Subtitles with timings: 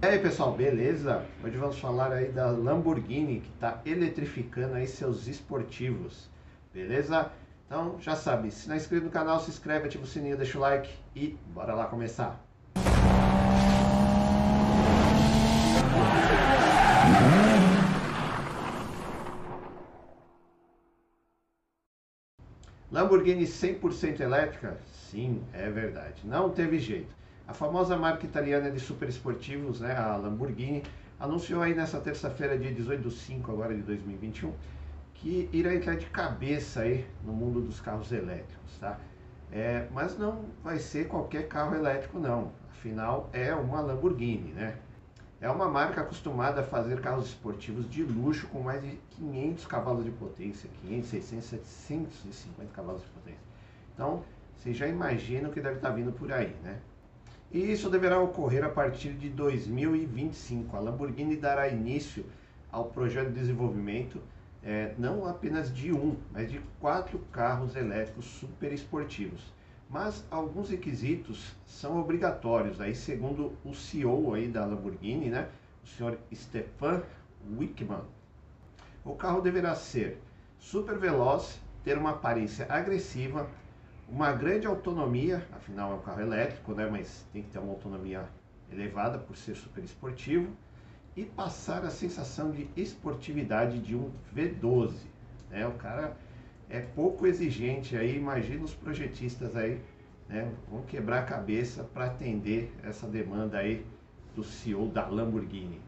[0.00, 1.26] E aí pessoal, beleza?
[1.42, 6.30] Hoje vamos falar aí da Lamborghini que está eletrificando aí seus esportivos,
[6.72, 7.32] beleza?
[7.66, 10.56] Então já sabe, se não é inscrito no canal, se inscreve, ativa o sininho, deixa
[10.56, 12.40] o like e bora lá começar.
[22.92, 24.78] Lamborghini 100% elétrica?
[25.10, 26.22] Sim, é verdade.
[26.24, 27.17] Não teve jeito.
[27.48, 30.82] A famosa marca italiana de super esportivos, né, a Lamborghini,
[31.18, 34.52] anunciou aí nessa terça-feira, dia 18 de 5 agora de 2021,
[35.14, 39.00] que irá entrar de cabeça aí no mundo dos carros elétricos, tá?
[39.50, 44.76] É, mas não vai ser qualquer carro elétrico não, afinal é uma Lamborghini, né?
[45.40, 50.04] É uma marca acostumada a fazer carros esportivos de luxo com mais de 500 cavalos
[50.04, 53.40] de potência, 500, 600, 750 cavalos de potência.
[53.94, 54.22] Então,
[54.54, 56.78] você já imagina o que deve estar vindo por aí, né?
[57.50, 60.76] E isso deverá ocorrer a partir de 2025.
[60.76, 62.26] A Lamborghini dará início
[62.70, 64.20] ao projeto de desenvolvimento
[64.62, 69.52] é, não apenas de um, mas de quatro carros elétricos super esportivos
[69.88, 75.48] mas alguns requisitos são obrigatórios, aí segundo o CEO aí da Lamborghini, né,
[75.82, 77.02] o senhor Stefan
[77.58, 78.02] Wickman.
[79.04, 80.20] O carro deverá ser
[80.58, 83.48] super veloz, ter uma aparência agressiva,
[84.10, 88.28] uma grande autonomia, afinal é um carro elétrico, né, mas tem que ter uma autonomia
[88.72, 90.50] elevada por ser super esportivo,
[91.16, 94.92] e passar a sensação de esportividade de um V12.
[95.50, 95.66] Né?
[95.66, 96.16] O cara
[96.70, 99.80] é pouco exigente aí, imagina os projetistas aí,
[100.28, 103.84] né, vão quebrar a cabeça para atender essa demanda aí
[104.34, 105.80] do CEO da Lamborghini.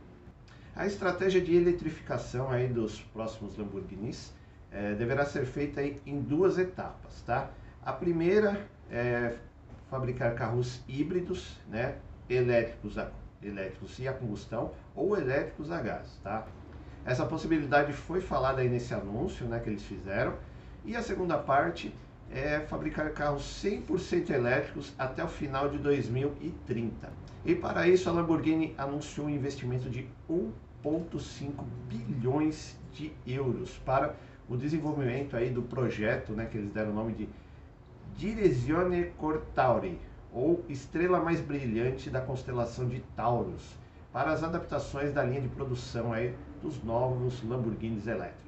[0.74, 4.32] A estratégia de eletrificação aí dos próximos Lamborghinis
[4.70, 7.50] é, deverá ser feita aí em duas etapas, tá?
[7.82, 9.36] A primeira é
[9.88, 11.96] fabricar carros híbridos, né,
[12.28, 13.10] elétricos a,
[13.42, 16.46] elétricos e a combustão ou elétricos a gás, tá?
[17.06, 20.34] Essa possibilidade foi falada aí nesse anúncio, né, que eles fizeram
[20.84, 21.94] e a segunda parte
[22.30, 27.08] é fabricar carros 100% elétricos até o final de 2030.
[27.44, 34.14] E para isso a Lamborghini anunciou um investimento de 1,5 bilhões de euros para
[34.48, 37.28] o desenvolvimento aí do projeto, né, que eles deram o nome de
[38.16, 39.98] Direzione Cortauri,
[40.32, 43.76] ou Estrela Mais Brilhante da constelação de Taurus,
[44.12, 48.40] para as adaptações da linha de produção aí dos novos Lamborghinis elétricos.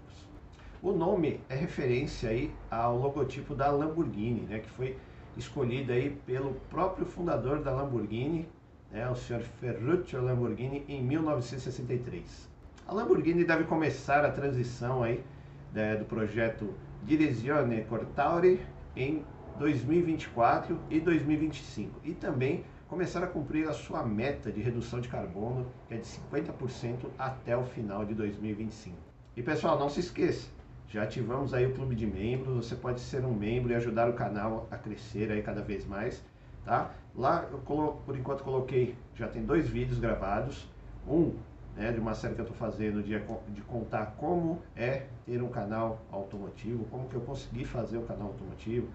[0.82, 4.98] O nome é referência aí ao logotipo da Lamborghini, né, que foi
[5.36, 8.48] escolhido aí pelo próprio fundador da Lamborghini,
[8.90, 12.50] né, o senhor Ferruccio Lamborghini, em 1963.
[12.86, 15.24] A Lamborghini deve começar a transição aí
[15.72, 16.74] né, do projeto
[17.04, 18.60] Direzione Cortauri
[18.94, 19.24] em
[19.58, 25.66] 2024 e 2025 e também começar a cumprir a sua meta de redução de carbono,
[25.88, 28.96] que é de 50% até o final de 2025.
[29.34, 30.48] E pessoal, não se esqueça,
[30.88, 34.12] já ativamos aí o clube de membros, você pode ser um membro e ajudar o
[34.12, 36.22] canal a crescer aí cada vez mais,
[36.66, 36.90] tá?
[37.14, 40.68] Lá eu por enquanto coloquei, já tem dois vídeos gravados,
[41.08, 41.34] um
[41.74, 43.18] né, de uma série que eu estou fazendo de,
[43.54, 48.28] de contar como é ter um canal automotivo, como que eu consegui fazer o canal
[48.28, 48.88] automotivo,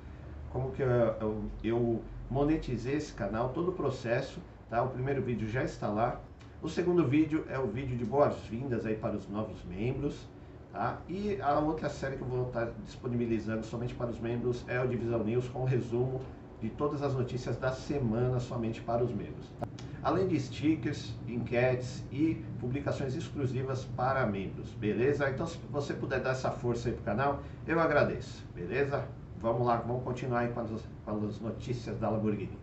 [0.58, 2.02] como que eu, eu, eu
[2.32, 4.82] monetizei esse canal, todo o processo, tá?
[4.82, 6.20] O primeiro vídeo já está lá.
[6.64, 10.28] O segundo vídeo é o vídeo de boas-vindas aí para os novos membros,
[10.74, 11.00] Tá?
[11.08, 14.88] E a outra série que eu vou estar disponibilizando somente para os membros é o
[14.88, 16.22] Divisão News, com resumo
[16.62, 19.50] de todas as notícias da semana somente para os membros.
[19.60, 19.68] Tá?
[20.04, 25.28] Além de stickers, enquetes e publicações exclusivas para membros, beleza?
[25.30, 29.08] Então se você puder dar essa força aí para o canal, eu agradeço, beleza?
[29.40, 30.70] Vamos lá, vamos continuar aí com as,
[31.06, 32.58] com as notícias da Lamborghini.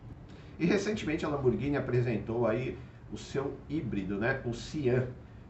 [0.58, 2.76] E recentemente a Lamborghini apresentou aí
[3.12, 4.40] o seu híbrido, né?
[4.44, 5.06] O Cian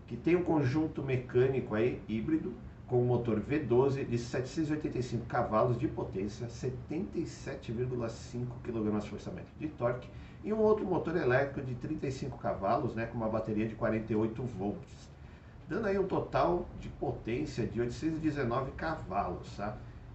[0.07, 2.53] que tem um conjunto mecânico aí híbrido
[2.87, 10.09] com um motor V12 de 785 cavalos de potência, 77,5 kgfm de torque
[10.45, 15.09] e um outro motor elétrico de 35 cavalos, né, com uma bateria de 48 volts,
[15.67, 19.75] dando aí um total de potência de 819 cavalos, tá?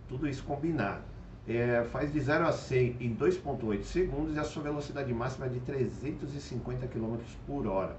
[0.10, 1.04] Tudo isso combinado.
[1.48, 5.50] É, faz de 0 a 100 em 2.8 segundos e a sua velocidade máxima é
[5.50, 7.18] de 350 km
[7.48, 7.96] por hora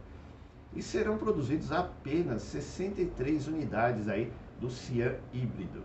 [0.75, 4.31] e serão produzidos apenas 63 unidades aí
[4.61, 5.83] do Cian híbrido.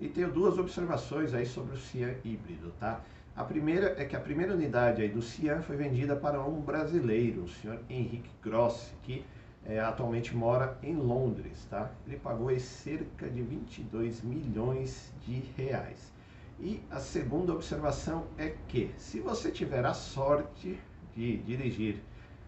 [0.00, 3.00] E tenho duas observações aí sobre o Cian híbrido, tá?
[3.36, 7.42] A primeira é que a primeira unidade aí do Cian foi vendida para um brasileiro,
[7.42, 9.24] o senhor Henrique Grossi, que
[9.64, 11.90] é, atualmente mora em Londres, tá?
[12.06, 16.12] Ele pagou aí cerca de 22 milhões de reais.
[16.58, 20.78] E a segunda observação é que, se você tiver a sorte
[21.14, 22.02] de dirigir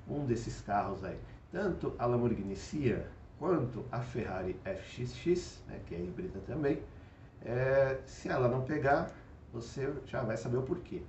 [0.09, 1.19] um desses carros aí,
[1.50, 6.82] tanto a Lamborghini Sia quanto a Ferrari FXX, né, que é híbrida também,
[7.44, 9.11] é, se ela não pegar,
[9.53, 11.03] você já vai saber o porquê.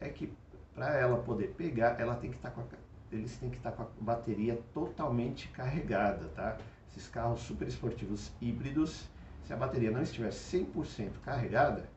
[0.00, 0.32] É que
[0.74, 3.72] para ela poder pegar, ela tem que estar tá com a, eles têm que estar
[3.72, 6.56] com a bateria totalmente carregada, tá?
[6.88, 9.08] Esses carros super esportivos híbridos,
[9.44, 11.88] se a bateria não estiver 100% carregada,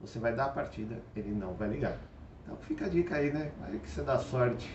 [0.00, 1.98] você vai dar a partida, ele não vai ligar.
[2.42, 3.52] Então fica a dica aí, né?
[3.62, 4.68] Aí que você dá sorte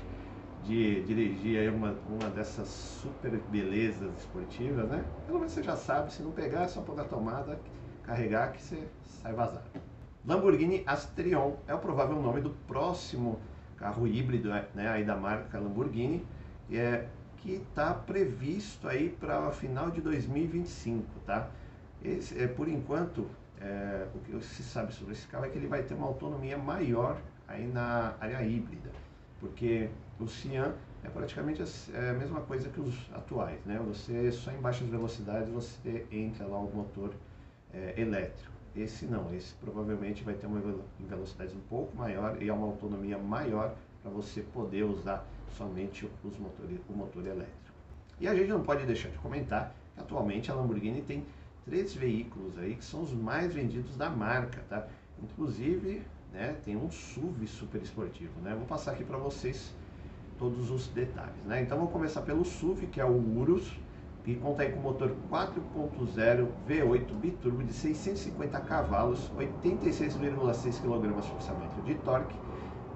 [0.64, 5.04] de dirigir aí uma, uma dessas super belezas esportivas, né?
[5.26, 7.60] Pelo menos você já sabe, se não pegar, é só pôr na tomada,
[8.04, 9.66] carregar que você sai vazado.
[10.26, 13.40] Lamborghini Astrion é o provável nome do próximo
[13.84, 16.26] carro híbrido né, aí da marca Lamborghini,
[16.72, 17.06] é,
[17.38, 21.50] que está previsto aí para final de 2025, tá?
[22.02, 23.28] Esse, é, por enquanto,
[23.60, 26.58] é, o que se sabe sobre esse carro é que ele vai ter uma autonomia
[26.58, 28.90] maior aí na área híbrida,
[29.42, 31.62] porque o Cian é praticamente
[31.94, 33.82] é a mesma coisa que os atuais, né?
[33.86, 37.14] Você só em baixas velocidades você entra lá o motor
[37.74, 38.53] é, elétrico.
[38.76, 40.62] Esse não, esse provavelmente vai ter uma
[41.00, 45.26] velocidade um pouco maior e uma autonomia maior para você poder usar
[45.58, 47.74] somente os motores, o motor elétrico.
[48.20, 51.24] E a gente não pode deixar de comentar que atualmente a Lamborghini tem
[51.66, 54.88] três veículos aí que são os mais vendidos da marca, tá?
[55.22, 58.56] Inclusive, né, tem um SUV super esportivo, né?
[58.56, 59.72] Vou passar aqui para vocês
[60.40, 61.62] todos os detalhes, né?
[61.62, 63.72] Então vamos começar pelo SUV, que é o Urus,
[64.24, 72.36] que conta com motor 4.0 V8 biturbo de 650 cavalos, 86,6 kgfm de torque,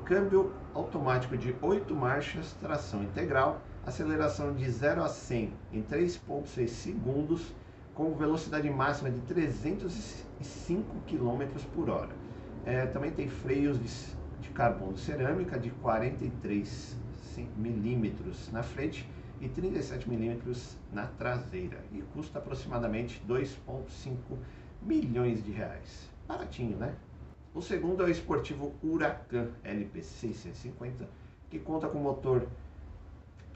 [0.05, 7.53] câmbio automático de 8 marchas, tração integral, aceleração de 0 a 100 em 3.6 segundos,
[7.93, 11.45] com velocidade máxima de 305 km
[11.75, 12.11] por hora.
[12.65, 13.89] É, também tem freios de,
[14.41, 16.95] de carbono cerâmica de 43
[17.57, 19.07] milímetros na frente
[19.39, 24.15] e 37 milímetros na traseira e custa aproximadamente 2,5
[24.81, 26.09] milhões de reais.
[26.27, 26.95] Baratinho, né?
[27.53, 31.07] O segundo é o esportivo Huracan LP650,
[31.49, 32.47] que conta com motor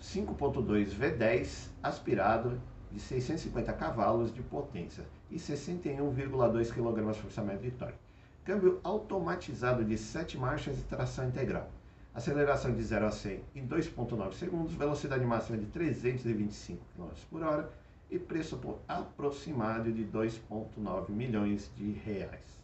[0.02, 2.60] 5.2 V10 aspirado
[2.92, 8.00] de 650 cavalos de potência e 61,2 kgfm de torque.
[8.44, 11.70] Câmbio automatizado de 7 marchas e tração integral
[12.14, 17.72] aceleração de 0 a 100 em 2,9 segundos, velocidade máxima de 325 km por hora
[18.10, 22.62] e preço aproximado de 2,9 milhões de reais.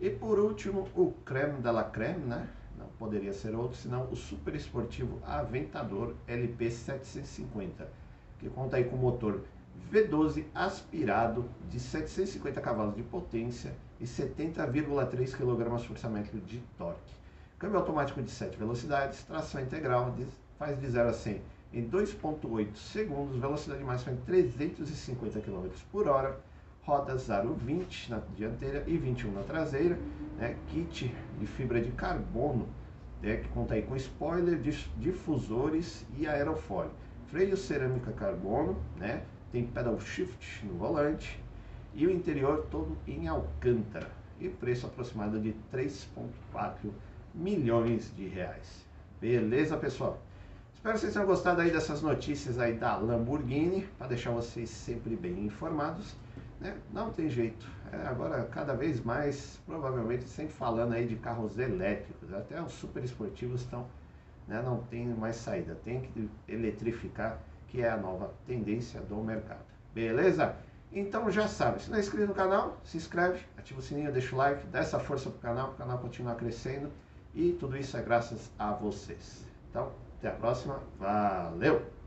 [0.00, 2.48] E por último, o creme de la creme, né?
[2.78, 7.86] Não poderia ser outro senão o super esportivo Aventador LP750,
[8.38, 9.42] que conta aí com motor
[9.92, 17.17] V12 aspirado de 750 cavalos de potência e 70,3 kgfm de torque.
[17.58, 20.14] Câmbio automático de 7 velocidades, tração integral,
[20.56, 26.38] faz de 0 a 100 em 2.8 segundos, velocidade máxima de 350 km por hora,
[26.82, 29.98] rodas aro 20 na dianteira e 21 na traseira,
[30.36, 32.68] né, kit de fibra de carbono,
[33.20, 34.60] né, que conta aí com spoiler,
[34.96, 36.92] difusores e aerofólio,
[37.26, 41.42] freio cerâmica carbono, né, tem pedal shift no volante
[41.92, 44.16] e o interior todo em alcântara.
[44.40, 46.92] E preço aproximado de 3.4
[47.38, 48.84] milhões de reais.
[49.20, 50.18] Beleza, pessoal?
[50.74, 55.14] Espero que vocês tenham gostado aí dessas notícias aí da Lamborghini, para deixar vocês sempre
[55.14, 56.16] bem informados.
[56.60, 56.76] Né?
[56.92, 57.70] Não tem jeito.
[57.92, 62.32] É, agora, cada vez mais, provavelmente, sempre falando aí de carros elétricos.
[62.34, 63.86] Até os super esportivos estão,
[64.48, 65.76] né, não tem mais saída.
[65.84, 69.64] Tem que eletrificar, que é a nova tendência do mercado.
[69.94, 70.56] Beleza?
[70.92, 74.34] Então já sabe, se não é inscrito no canal, se inscreve, ativa o sininho, deixa
[74.34, 76.90] o like, dá essa força pro canal, o canal continuar crescendo.
[77.34, 79.44] E tudo isso é graças a vocês.
[79.70, 80.80] Então, até a próxima.
[80.98, 81.97] Valeu!